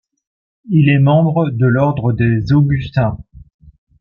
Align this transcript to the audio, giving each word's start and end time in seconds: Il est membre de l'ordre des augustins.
Il 0.71 0.89
est 0.89 0.97
membre 0.97 1.51
de 1.51 1.67
l'ordre 1.67 2.11
des 2.11 2.53
augustins. 2.53 3.19